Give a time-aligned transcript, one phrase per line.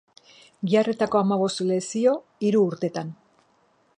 [0.71, 2.15] Giharretako hamabost lesio
[2.47, 3.13] hiru urtetan.